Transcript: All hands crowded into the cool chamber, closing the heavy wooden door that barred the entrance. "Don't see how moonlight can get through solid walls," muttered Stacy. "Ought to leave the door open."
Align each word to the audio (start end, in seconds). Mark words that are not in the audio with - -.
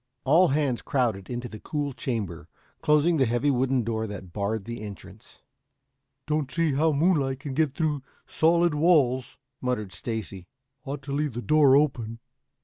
All 0.23 0.47
hands 0.47 0.81
crowded 0.81 1.29
into 1.29 1.47
the 1.47 1.59
cool 1.59 1.93
chamber, 1.93 2.49
closing 2.81 3.17
the 3.17 3.27
heavy 3.27 3.51
wooden 3.51 3.83
door 3.83 4.07
that 4.07 4.33
barred 4.33 4.65
the 4.65 4.81
entrance. 4.81 5.43
"Don't 6.25 6.51
see 6.51 6.73
how 6.73 6.91
moonlight 6.91 7.39
can 7.41 7.53
get 7.53 7.75
through 7.75 8.01
solid 8.25 8.73
walls," 8.73 9.37
muttered 9.61 9.93
Stacy. 9.93 10.47
"Ought 10.85 11.03
to 11.03 11.11
leave 11.11 11.33
the 11.33 11.41
door 11.43 11.75
open." 11.77 12.17